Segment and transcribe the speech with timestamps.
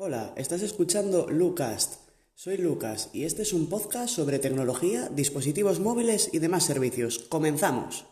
[0.00, 1.94] Hola, estás escuchando Lucast.
[2.36, 7.18] Soy Lucas y este es un podcast sobre tecnología, dispositivos móviles y demás servicios.
[7.28, 8.04] ¡Comenzamos!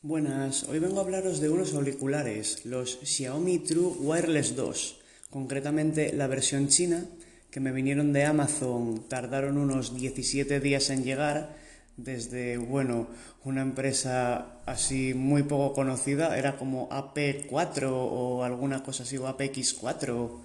[0.00, 4.96] Buenas, hoy vengo a hablaros de unos auriculares, los Xiaomi True Wireless 2,
[5.28, 7.04] concretamente la versión china,
[7.50, 11.63] que me vinieron de Amazon, tardaron unos 17 días en llegar
[11.96, 13.06] desde, bueno,
[13.44, 20.40] una empresa así muy poco conocida, era como AP4 o alguna cosa así, o APX4,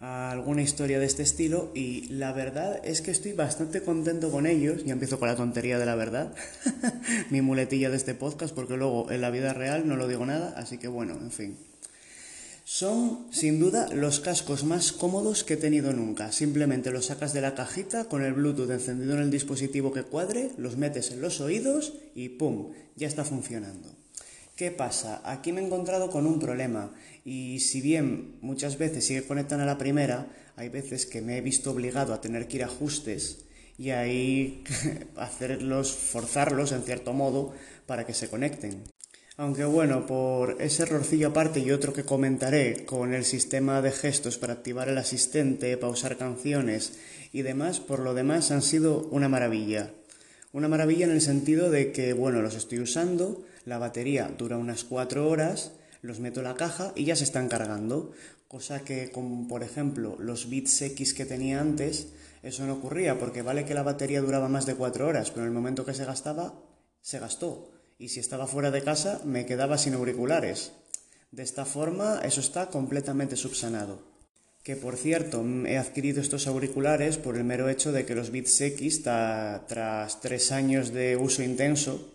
[0.00, 4.82] alguna historia de este estilo, y la verdad es que estoy bastante contento con ellos,
[4.84, 6.34] y empiezo con la tontería de la verdad,
[7.30, 10.54] mi muletilla de este podcast, porque luego en la vida real no lo digo nada,
[10.56, 11.67] así que bueno, en fin.
[12.78, 16.30] Son, sin duda, los cascos más cómodos que he tenido nunca.
[16.30, 20.52] Simplemente los sacas de la cajita con el Bluetooth encendido en el dispositivo que cuadre,
[20.58, 22.70] los metes en los oídos y ¡pum!
[22.94, 23.92] Ya está funcionando.
[24.54, 25.20] ¿Qué pasa?
[25.24, 26.92] Aquí me he encontrado con un problema
[27.24, 31.36] y si bien muchas veces sí que conectan a la primera, hay veces que me
[31.36, 33.38] he visto obligado a tener que ir a ajustes
[33.76, 34.62] y ahí
[35.16, 37.52] hacerlos, forzarlos en cierto modo
[37.86, 38.84] para que se conecten.
[39.40, 44.36] Aunque bueno, por ese errorcillo aparte y otro que comentaré con el sistema de gestos
[44.36, 46.94] para activar el asistente, pausar canciones
[47.32, 49.92] y demás, por lo demás han sido una maravilla.
[50.52, 54.82] Una maravilla en el sentido de que, bueno, los estoy usando, la batería dura unas
[54.82, 55.70] cuatro horas,
[56.02, 58.10] los meto en la caja y ya se están cargando.
[58.48, 62.08] Cosa que, como por ejemplo, los Beats X que tenía antes,
[62.42, 65.48] eso no ocurría, porque vale que la batería duraba más de cuatro horas, pero en
[65.50, 66.60] el momento que se gastaba,
[67.00, 70.72] se gastó y si estaba fuera de casa me quedaba sin auriculares.
[71.30, 74.02] De esta forma eso está completamente subsanado.
[74.62, 78.60] Que por cierto, he adquirido estos auriculares por el mero hecho de que los Beats
[78.60, 82.14] X, tras tres años de uso intenso,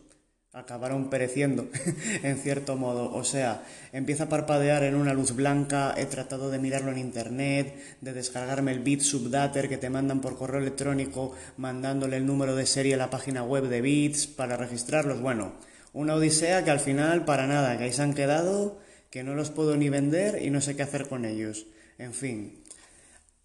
[0.52, 1.68] acabaron pereciendo,
[2.24, 3.12] en cierto modo.
[3.12, 7.76] O sea, empieza a parpadear en una luz blanca, he tratado de mirarlo en internet,
[8.02, 12.68] de descargarme el Beats Subdater que te mandan por correo electrónico, mandándole el número de
[12.68, 15.22] serie a la página web de Beats para registrarlos.
[15.22, 15.54] Bueno,
[15.94, 19.52] una odisea que al final para nada, que ahí se han quedado, que no los
[19.52, 21.68] puedo ni vender y no sé qué hacer con ellos.
[21.98, 22.64] En fin.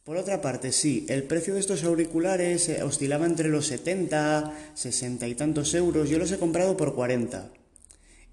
[0.02, 5.34] Por otra parte, sí, el precio de estos auriculares oscilaba entre los 70, 60 y
[5.34, 6.08] tantos euros.
[6.08, 7.50] Yo los he comprado por 40.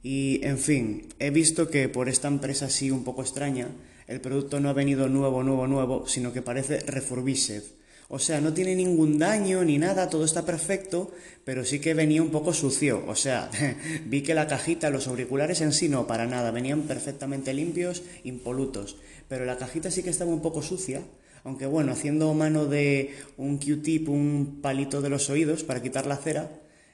[0.02, 3.68] Y, en fin, he visto que por esta empresa así un poco extraña,
[4.08, 7.64] el producto no ha venido nuevo, nuevo, nuevo, sino que parece refurbished.
[8.07, 11.11] O sea, no tiene ningún daño ni nada, todo está perfecto,
[11.43, 13.03] pero sí que venía un poco sucio.
[13.07, 13.49] O sea,
[14.05, 18.97] vi que la cajita, los auriculares en sí no, para nada, venían perfectamente limpios, impolutos.
[19.27, 21.01] Pero la cajita sí que estaba un poco sucia,
[21.43, 26.17] aunque bueno, haciendo mano de un Q-tip, un palito de los oídos para quitar la
[26.17, 26.51] cera,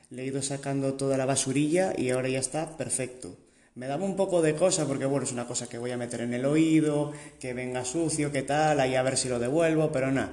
[0.10, 3.36] le he ido sacando toda la basurilla y ahora ya está perfecto.
[3.76, 6.22] Me daba un poco de cosa porque, bueno, es una cosa que voy a meter
[6.22, 10.12] en el oído, que venga sucio, qué tal, ahí a ver si lo devuelvo, pero
[10.12, 10.32] nada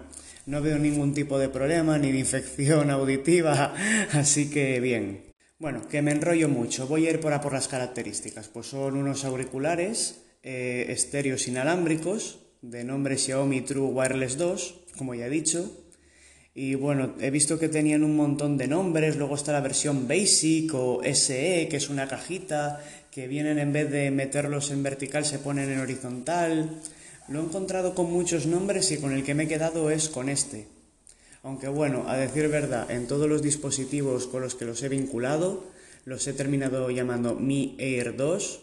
[0.48, 3.74] no veo ningún tipo de problema ni de infección auditiva,
[4.12, 5.20] así que bien.
[5.58, 8.48] Bueno, que me enrollo mucho, voy a ir por a por las características.
[8.48, 15.26] Pues son unos auriculares eh, estéreos inalámbricos de nombre Xiaomi True Wireless 2, como ya
[15.26, 15.84] he dicho.
[16.54, 20.72] Y bueno, he visto que tenían un montón de nombres, luego está la versión Basic
[20.74, 25.38] o SE, que es una cajita, que vienen en vez de meterlos en vertical se
[25.40, 26.80] ponen en horizontal.
[27.28, 30.30] Lo he encontrado con muchos nombres y con el que me he quedado es con
[30.30, 30.66] este.
[31.42, 35.64] Aunque bueno, a decir verdad, en todos los dispositivos con los que los he vinculado,
[36.06, 38.60] los he terminado llamando Mi Air 2,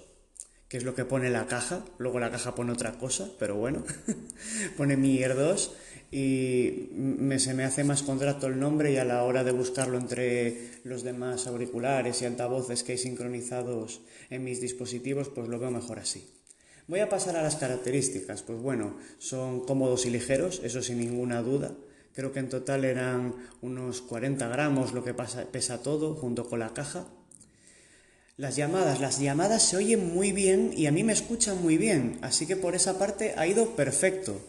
[0.68, 1.86] que es lo que pone la caja.
[2.00, 3.84] Luego la caja pone otra cosa, pero bueno,
[4.78, 5.72] pone Mi Air 2
[6.12, 10.00] y me, se me hace más contrato el nombre y a la hora de buscarlo
[10.00, 14.02] entre los demás auriculares y altavoces que hay sincronizados
[14.32, 16.35] en mis dispositivos, pues lo veo mejor así.
[16.88, 18.44] Voy a pasar a las características.
[18.44, 21.76] Pues bueno, son cómodos y ligeros, eso sin ninguna duda.
[22.14, 26.74] Creo que en total eran unos 40 gramos lo que pesa todo junto con la
[26.74, 27.08] caja.
[28.38, 32.20] Las llamadas, las llamadas se oyen muy bien y a mí me escuchan muy bien,
[32.22, 34.42] así que por esa parte ha ido perfecto.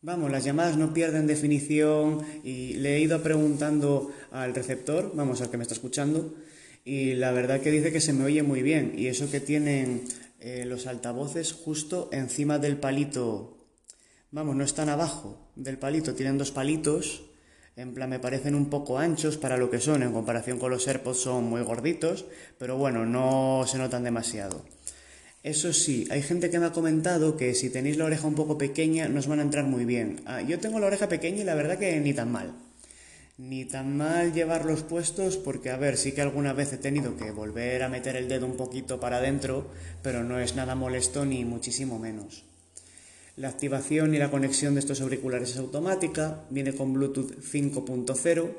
[0.00, 5.50] Vamos, las llamadas no pierden definición y le he ido preguntando al receptor, vamos, al
[5.50, 6.34] que me está escuchando,
[6.84, 10.04] y la verdad que dice que se me oye muy bien y eso que tienen
[10.40, 13.58] eh, los altavoces justo encima del palito.
[14.30, 17.24] Vamos, no están abajo del palito, tienen dos palitos.
[17.76, 20.86] En plan, me parecen un poco anchos para lo que son, en comparación con los
[20.86, 22.24] AirPods son muy gorditos,
[22.58, 24.64] pero bueno, no se notan demasiado.
[25.44, 28.58] Eso sí, hay gente que me ha comentado que si tenéis la oreja un poco
[28.58, 30.20] pequeña nos van a entrar muy bien.
[30.26, 32.52] Ah, yo tengo la oreja pequeña y la verdad que ni tan mal.
[33.38, 37.30] Ni tan mal llevarlos puestos porque, a ver, sí que alguna vez he tenido que
[37.30, 39.68] volver a meter el dedo un poquito para adentro,
[40.02, 42.44] pero no es nada molesto ni muchísimo menos.
[43.36, 48.50] La activación y la conexión de estos auriculares es automática, viene con Bluetooth 5.0,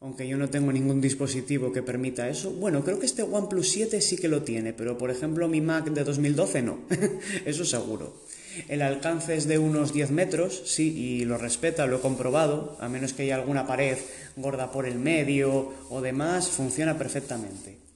[0.00, 2.50] aunque yo no tengo ningún dispositivo que permita eso.
[2.52, 5.90] Bueno, creo que este OnePlus 7 sí que lo tiene, pero por ejemplo mi Mac
[5.90, 6.78] de 2012 no,
[7.44, 8.22] eso seguro.
[8.68, 12.88] El alcance es de unos 10 metros, sí, y lo respeta, lo he comprobado, a
[12.88, 13.98] menos que haya alguna pared
[14.36, 17.89] gorda por el medio o demás, funciona perfectamente.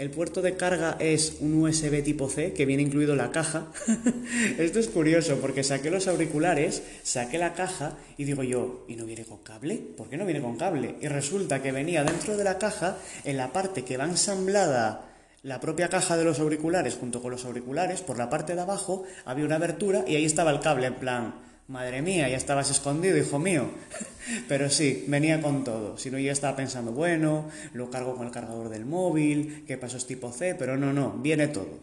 [0.00, 3.66] El puerto de carga es un USB tipo C que viene incluido la caja.
[4.58, 9.04] Esto es curioso porque saqué los auriculares, saqué la caja y digo yo, ¿y no
[9.04, 9.76] viene con cable?
[9.76, 10.94] ¿Por qué no viene con cable?
[11.02, 15.04] Y resulta que venía dentro de la caja, en la parte que va ensamblada
[15.42, 19.04] la propia caja de los auriculares junto con los auriculares, por la parte de abajo
[19.26, 21.34] había una abertura y ahí estaba el cable en plan,
[21.70, 23.70] Madre mía, ya estabas escondido, hijo mío.
[24.48, 25.96] Pero sí, venía con todo.
[25.98, 29.96] Si no, yo estaba pensando, bueno, lo cargo con el cargador del móvil, qué paso
[29.96, 31.78] es tipo C, pero no, no, viene todo.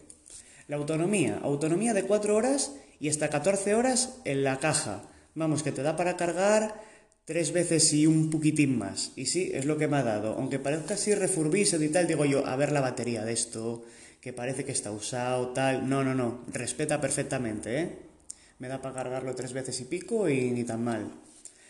[0.67, 5.03] La autonomía, autonomía de 4 horas y hasta 14 horas en la caja.
[5.35, 6.81] Vamos, que te da para cargar
[7.23, 9.13] tres veces y un poquitín más.
[9.15, 10.33] Y sí, es lo que me ha dado.
[10.33, 13.85] Aunque parezca así refurbished y tal, digo yo, a ver la batería de esto,
[14.19, 15.87] que parece que está usado, tal.
[15.87, 18.06] No, no, no, respeta perfectamente, ¿eh?
[18.59, 21.11] Me da para cargarlo tres veces y pico y ni tan mal.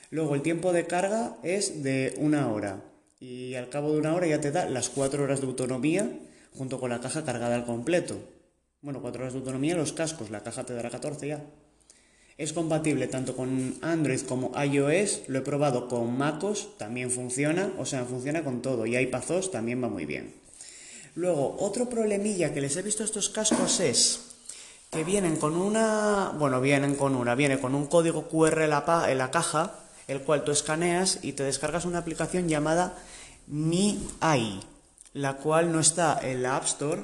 [0.09, 2.81] Luego el tiempo de carga es de una hora
[3.19, 6.09] y al cabo de una hora ya te da las cuatro horas de autonomía
[6.53, 8.17] junto con la caja cargada al completo.
[8.81, 11.43] Bueno, cuatro horas de autonomía los cascos, la caja te dará 14 ya.
[12.37, 17.85] Es compatible tanto con Android como iOS, lo he probado con MacOS, también funciona, o
[17.85, 20.35] sea, funciona con todo, y iPadOS también va muy bien.
[21.15, 24.36] Luego, otro problemilla que les he visto a estos cascos es
[24.89, 29.31] que vienen con una, bueno, vienen con una, viene con un código QR en la,
[29.31, 29.75] caja,
[30.07, 32.97] el cual tú escaneas y te descargas una aplicación llamada
[33.47, 34.61] Mi AI,
[35.13, 37.03] la cual no está en la App Store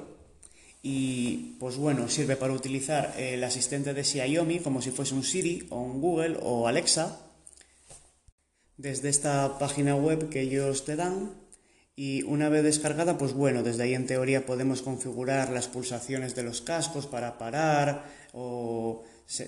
[0.81, 5.67] y pues bueno, sirve para utilizar el asistente de Xiaomi como si fuese un Siri
[5.69, 7.19] o un Google o Alexa.
[8.75, 11.42] Desde esta página web que ellos te dan
[11.95, 16.43] y una vez descargada, pues bueno, desde ahí en teoría podemos configurar las pulsaciones de
[16.43, 19.03] los cascos para parar o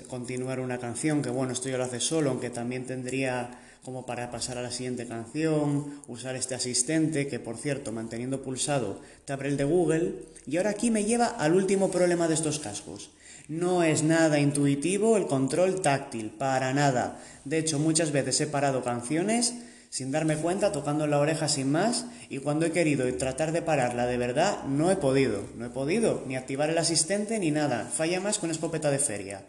[0.07, 4.31] continuar una canción, que bueno, esto ya lo hace solo, aunque también tendría como para
[4.31, 9.49] pasar a la siguiente canción, usar este asistente, que por cierto, manteniendo pulsado, te abre
[9.49, 10.13] el de Google.
[10.47, 13.11] Y ahora aquí me lleva al último problema de estos cascos.
[13.47, 17.21] No es nada intuitivo el control táctil, para nada.
[17.43, 19.53] De hecho, muchas veces he parado canciones
[19.95, 24.05] sin darme cuenta, tocando la oreja sin más, y cuando he querido tratar de pararla
[24.05, 28.19] de verdad, no he podido, no he podido, ni activar el asistente ni nada, falla
[28.19, 29.45] más con escopeta de feria.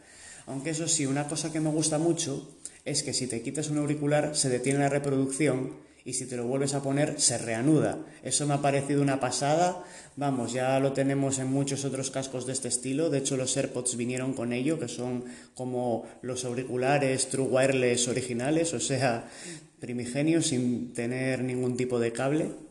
[0.47, 2.49] Aunque eso sí, una cosa que me gusta mucho
[2.85, 5.73] es que si te quitas un auricular se detiene la reproducción
[6.07, 7.99] y si te lo vuelves a poner se reanuda.
[8.23, 9.85] Eso me ha parecido una pasada.
[10.15, 13.11] Vamos, ya lo tenemos en muchos otros cascos de este estilo.
[13.11, 15.25] De hecho, los AirPods vinieron con ello, que son
[15.55, 19.29] como los auriculares True Wireless originales, o sea,
[19.81, 22.66] primigenios sin tener ningún tipo de cable.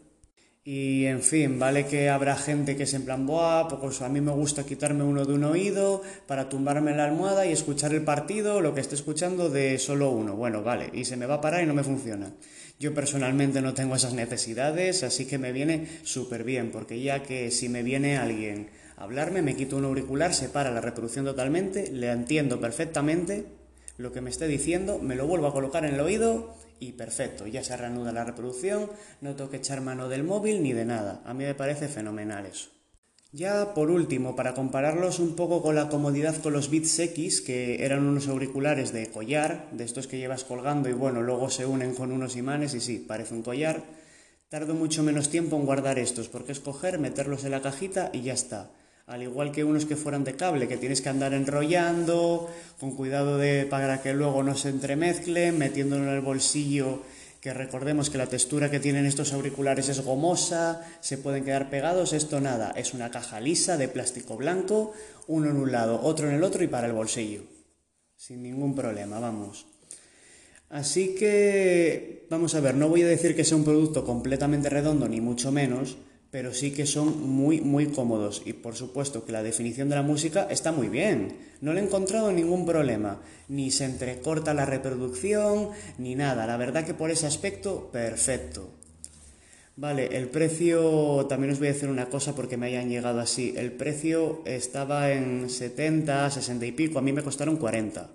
[0.67, 4.19] Y en fin, vale que habrá gente que es en plan, Buah, pues a mí
[4.19, 8.61] me gusta quitarme uno de un oído para tumbarme la almohada y escuchar el partido,
[8.61, 10.35] lo que esté escuchando de solo uno.
[10.35, 12.33] Bueno, vale, y se me va a parar y no me funciona.
[12.79, 17.51] Yo personalmente no tengo esas necesidades, así que me viene súper bien, porque ya que
[17.51, 21.91] si me viene alguien a hablarme, me quito un auricular, se para la reproducción totalmente,
[21.91, 23.45] le entiendo perfectamente
[23.97, 27.47] lo que me esté diciendo, me lo vuelvo a colocar en el oído y perfecto,
[27.47, 28.89] ya se reanuda la reproducción,
[29.21, 31.21] no tengo que echar mano del móvil ni de nada.
[31.25, 32.69] A mí me parece fenomenal eso.
[33.31, 37.83] Ya por último, para compararlos un poco con la comodidad con los Beats X, que
[37.83, 41.95] eran unos auriculares de collar, de estos que llevas colgando y bueno, luego se unen
[41.95, 43.83] con unos imanes y sí, parece un collar.
[44.47, 48.21] Tardo mucho menos tiempo en guardar estos, porque es coger, meterlos en la cajita y
[48.21, 48.71] ya está
[49.07, 53.37] al igual que unos que fueran de cable, que tienes que andar enrollando, con cuidado
[53.37, 57.03] de, para que luego no se entremezclen, metiéndolo en el bolsillo,
[57.39, 62.13] que recordemos que la textura que tienen estos auriculares es gomosa, se pueden quedar pegados,
[62.13, 64.93] esto nada, es una caja lisa de plástico blanco,
[65.27, 67.43] uno en un lado, otro en el otro y para el bolsillo,
[68.15, 69.67] sin ningún problema, vamos.
[70.69, 75.07] Así que, vamos a ver, no voy a decir que sea un producto completamente redondo,
[75.07, 75.97] ni mucho menos,
[76.35, 78.41] pero sí que son muy, muy cómodos.
[78.43, 81.37] Y por supuesto que la definición de la música está muy bien.
[81.61, 83.21] No le he encontrado ningún problema.
[83.47, 86.45] Ni se entrecorta la reproducción, ni nada.
[86.45, 88.69] La verdad que por ese aspecto, perfecto.
[89.77, 93.53] Vale, el precio, también os voy a decir una cosa porque me hayan llegado así.
[93.55, 98.09] El precio estaba en 70, 60 y pico, a mí me costaron 40.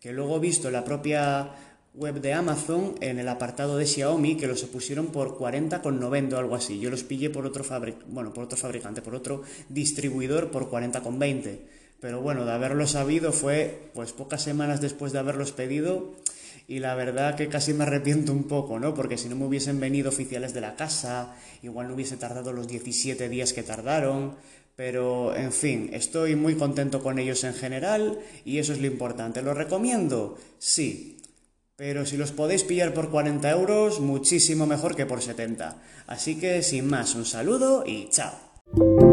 [0.00, 1.50] Que luego he visto la propia
[1.96, 6.54] web de Amazon en el apartado de Xiaomi que los pusieron por 40,90 o algo
[6.54, 6.78] así.
[6.78, 7.64] Yo los pillé por otro,
[8.08, 11.58] bueno, por otro fabricante, por otro distribuidor por 40,20.
[11.98, 16.14] Pero bueno, de haberlo sabido fue pues pocas semanas después de haberlos pedido
[16.68, 18.92] y la verdad que casi me arrepiento un poco, ¿no?
[18.92, 22.68] Porque si no me hubiesen venido oficiales de la casa, igual no hubiese tardado los
[22.68, 24.34] 17 días que tardaron,
[24.74, 29.40] pero en fin, estoy muy contento con ellos en general y eso es lo importante.
[29.40, 30.36] ¿Lo recomiendo?
[30.58, 31.16] Sí,
[31.76, 35.76] pero si los podéis pillar por 40 euros, muchísimo mejor que por 70.
[36.06, 39.05] Así que sin más, un saludo y chao.